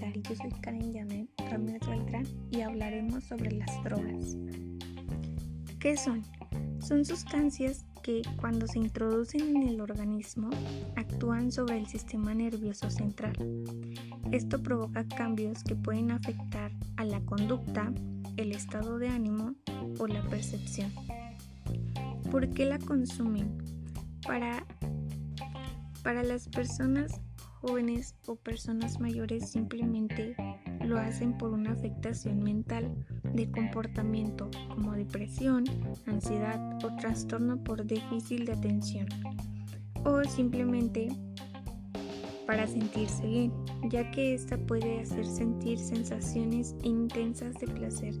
[0.00, 4.36] Yo soy Karen Yanet Ramírez Beltrán y hablaremos sobre las drogas.
[5.78, 6.22] ¿Qué son?
[6.80, 10.50] Son sustancias que cuando se introducen en el organismo
[10.96, 13.34] actúan sobre el sistema nervioso central.
[14.32, 17.92] Esto provoca cambios que pueden afectar a la conducta,
[18.36, 19.54] el estado de ánimo
[19.98, 20.90] o la percepción.
[22.30, 23.58] ¿Por qué la consumen?
[24.26, 24.64] Para,
[26.02, 27.20] para las personas
[27.62, 30.34] jóvenes o personas mayores simplemente
[30.80, 35.64] lo hacen por una afectación mental de comportamiento como depresión,
[36.06, 39.06] ansiedad o trastorno por déficit de atención
[40.04, 41.08] o simplemente
[42.46, 43.52] para sentirse bien,
[43.88, 48.14] ya que esta puede hacer sentir sensaciones intensas de placer.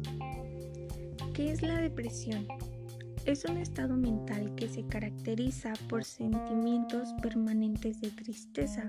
[1.34, 2.46] ¿Qué es la depresión?
[3.24, 8.86] Es un estado mental que se caracteriza por sentimientos permanentes de tristeza,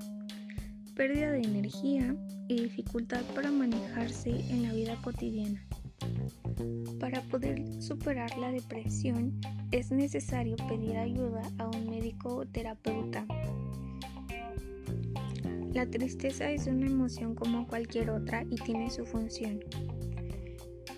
[0.95, 2.15] pérdida de energía
[2.47, 5.65] y dificultad para manejarse en la vida cotidiana.
[6.99, 9.39] Para poder superar la depresión
[9.71, 13.25] es necesario pedir ayuda a un médico o terapeuta.
[15.73, 19.59] La tristeza es una emoción como cualquier otra y tiene su función.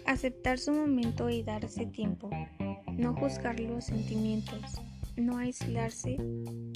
[0.06, 2.30] Aceptar su momento y darse tiempo.
[2.92, 4.82] No juzgar los sentimientos.
[5.16, 6.18] No aislarse.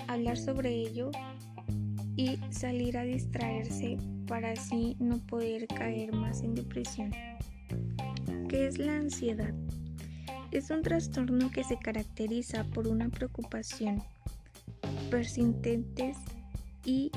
[0.07, 1.11] Hablar sobre ello
[2.19, 7.11] y salir a distraerse para así no poder caer más en depresión.
[8.49, 9.53] ¿Qué es la ansiedad?
[10.51, 14.03] Es un trastorno que se caracteriza por una preocupación
[15.09, 16.17] persistentes
[16.83, 17.09] y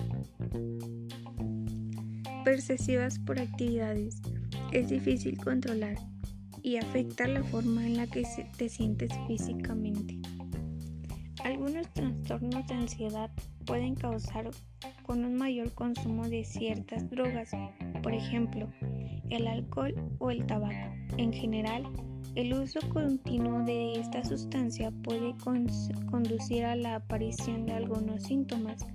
[2.45, 4.23] percesivas por actividades.
[4.71, 5.97] Es difícil controlar
[6.63, 8.23] y afecta la forma en la que
[8.57, 10.21] te sientes físicamente.
[11.45, 13.31] Algunos trastornos de ansiedad
[13.67, 14.49] pueden causar
[15.03, 17.51] con un mayor consumo de ciertas drogas,
[18.01, 18.69] por ejemplo,
[19.29, 20.95] el alcohol o el tabaco.
[21.17, 21.85] En general,
[22.37, 25.35] el uso continuo de esta sustancia puede
[26.11, 28.87] conducir a la aparición de algunos síntomas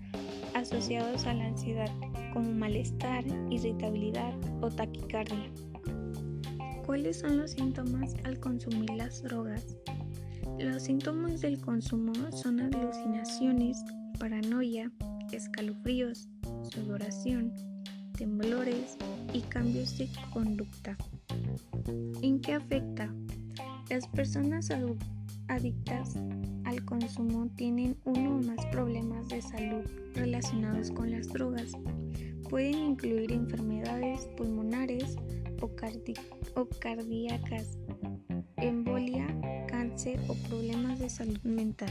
[0.54, 1.92] asociados a la ansiedad,
[2.34, 5.52] como malestar, irritabilidad o taquicardia.
[6.86, 9.78] ¿Cuáles son los síntomas al consumir las drogas?
[10.60, 13.78] Los síntomas del consumo son alucinaciones,
[14.20, 14.92] paranoia,
[15.32, 16.28] escalofríos,
[16.74, 17.54] sudoración,
[18.18, 18.98] temblores
[19.34, 20.98] y cambios de conducta.
[22.24, 23.14] ¿En qué afecta?
[23.90, 24.72] Las personas
[25.48, 26.16] adictas
[26.66, 29.86] al consumo tienen uno o más problemas de salud
[30.16, 31.72] relacionados con las drogas.
[32.50, 35.18] Pueden incluir enfermedades pulmonares
[35.62, 35.70] o,
[36.60, 37.78] o cardíacas,
[40.28, 41.90] o problemas de salud mental.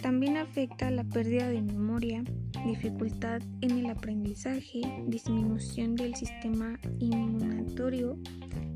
[0.00, 2.24] También afecta la pérdida de memoria,
[2.64, 8.16] dificultad en el aprendizaje, disminución del sistema inmunatorio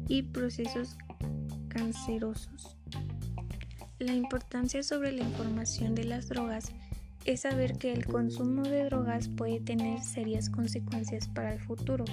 [0.08, 0.98] y procesos
[1.68, 2.76] cancerosos.
[3.98, 6.70] La importancia sobre la información de las drogas
[7.24, 12.04] es saber que el consumo de drogas puede tener serias consecuencias para el futuro,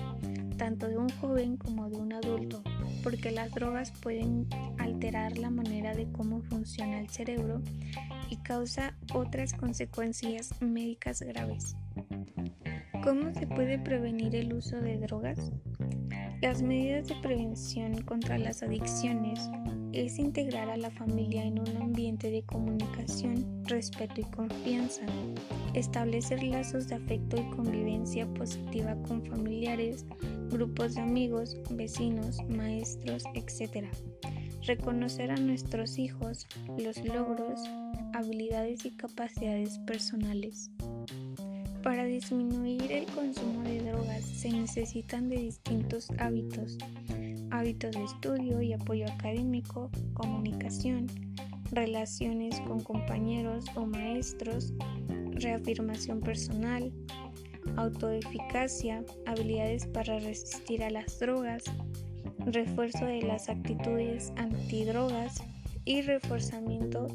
[0.58, 2.64] tanto de un joven como de un adulto,
[3.04, 7.62] porque las drogas pueden alterar la manera de cómo funciona el cerebro
[8.30, 11.76] y causa otras consecuencias médicas graves.
[13.04, 15.52] ¿Cómo se puede prevenir el uso de drogas?
[16.42, 19.50] Las medidas de prevención contra las adicciones
[19.92, 25.02] es integrar a la familia en un ambiente de comunicación, respeto y confianza,
[25.74, 30.06] establecer lazos de afecto y convivencia positiva con familiares,
[30.50, 33.88] grupos de amigos, vecinos, maestros, etc.
[34.66, 37.60] Reconocer a nuestros hijos los logros,
[38.14, 40.72] habilidades y capacidades personales.
[41.84, 43.99] Para disminuir el consumo de drogas
[44.40, 46.78] se necesitan de distintos hábitos,
[47.52, 51.08] hábitos de estudio y apoyo académico, comunicación,
[51.74, 54.72] relaciones con compañeros o maestros,
[55.32, 56.94] reafirmación personal,
[57.76, 61.66] autoeficacia, habilidades para resistir a las drogas,
[62.46, 65.44] refuerzo de las actitudes antidrogas
[65.84, 67.08] y reforzamiento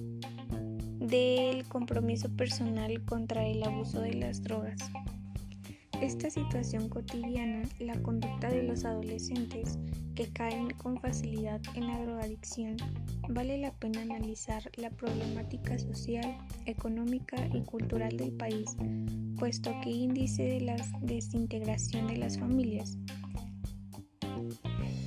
[1.00, 4.77] del compromiso personal contra el abuso de las drogas.
[6.00, 9.79] Esta situación cotidiana, la conducta de los adolescentes
[10.14, 12.76] que caen con facilidad en la drogadicción,
[13.29, 16.37] vale la pena analizar la problemática social,
[16.67, 18.76] económica y cultural del país,
[19.38, 22.99] puesto que índice de la desintegración de las familias.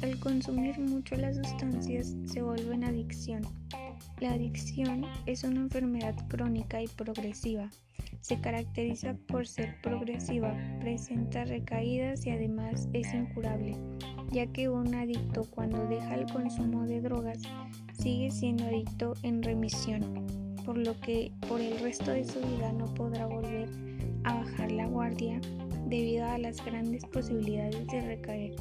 [0.01, 3.41] Al consumir mucho las sustancias se vuelve en adicción.
[4.19, 7.69] La adicción es una enfermedad crónica y progresiva
[8.27, 13.77] Se caracteriza por ser progresiva, presenta recaídas y además es incurable,
[14.33, 17.39] ya que un adicto cuando deja el consumo de drogas
[17.93, 20.27] sigue siendo adicto en remisión,
[20.65, 23.69] por lo que por el resto de su vida no podrá volver
[24.25, 25.39] a bajar la guardia
[25.85, 28.55] debido a las grandes posibilidades de recaer.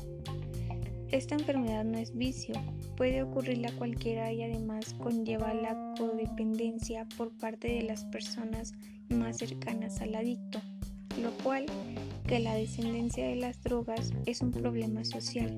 [1.12, 2.54] Esta enfermedad no es vicio,
[2.96, 8.74] puede ocurrirle a cualquiera y además conlleva la codependencia por parte de las personas
[9.08, 10.60] más cercanas al adicto,
[11.22, 11.66] lo cual
[12.26, 15.56] que la descendencia de las drogas es un problema social.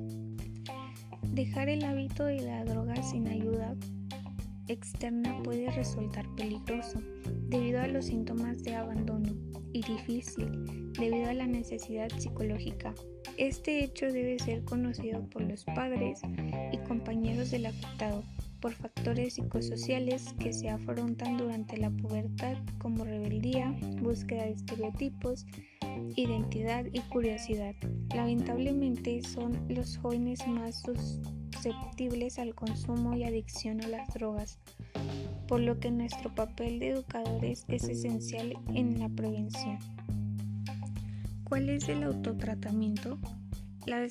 [1.32, 3.74] Dejar el hábito de la droga sin ayuda
[4.68, 7.00] externa puede resultar peligroso
[7.48, 9.34] debido a los síntomas de abandono
[9.72, 12.94] y difícil debido a la necesidad psicológica
[13.38, 16.20] este hecho debe ser conocido por los padres
[16.72, 18.24] y compañeros del afectado
[18.60, 23.72] por factores psicosociales que se afrontan durante la pubertad como rebeldía,
[24.02, 25.46] búsqueda de estereotipos,
[26.16, 27.76] identidad y curiosidad.
[28.12, 31.37] Lamentablemente son los jóvenes más susceptibles
[32.38, 34.58] al consumo y adicción a las drogas,
[35.48, 39.78] por lo que nuestro papel de educadores es esencial en la prevención.
[41.44, 43.18] ¿Cuál es el autotratamiento?
[43.86, 44.06] La,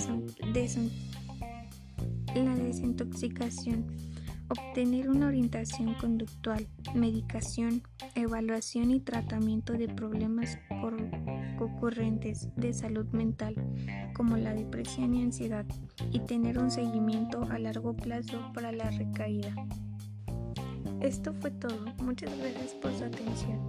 [2.35, 3.85] la desintoxicación.
[4.49, 7.81] Obtener una orientación conductual, medicación,
[8.15, 10.57] evaluación y tratamiento de problemas
[11.65, 13.55] ocurrentes de salud mental,
[14.13, 15.65] como la depresión y ansiedad,
[16.11, 19.53] y tener un seguimiento a largo plazo para la recaída.
[21.01, 21.85] Esto fue todo.
[22.03, 23.59] Muchas gracias por su atención.